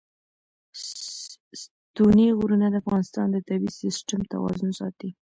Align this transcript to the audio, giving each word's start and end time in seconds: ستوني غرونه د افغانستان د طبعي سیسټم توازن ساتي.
ستوني 1.61 2.27
غرونه 2.37 2.67
د 2.69 2.75
افغانستان 2.81 3.27
د 3.31 3.37
طبعي 3.47 3.69
سیسټم 3.81 4.19
توازن 4.33 4.69
ساتي. 4.79 5.09